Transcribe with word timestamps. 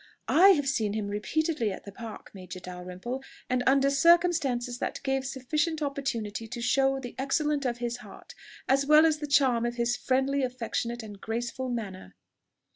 "I 0.27 0.49
have 0.55 0.67
seen 0.67 0.93
him 0.93 1.09
repeatedly 1.09 1.71
at 1.71 1.85
the 1.85 1.91
Park, 1.91 2.31
Major 2.33 2.59
Dalrymple, 2.59 3.21
and 3.51 3.61
under 3.67 3.91
circumstances 3.91 4.79
that 4.79 4.99
gave 5.03 5.27
sufficient 5.27 5.79
opportunity 5.83 6.47
to 6.47 6.59
show 6.59 6.99
the 6.99 7.13
excellence 7.19 7.65
of 7.65 7.77
his 7.77 7.97
heart, 7.97 8.33
as 8.67 8.87
well 8.87 9.05
as 9.05 9.19
the 9.19 9.27
charm 9.27 9.63
of 9.63 9.75
his 9.75 9.95
friendly, 9.95 10.41
affectionate, 10.41 11.03
and 11.03 11.21
graceful 11.21 11.69
manner." 11.69 12.15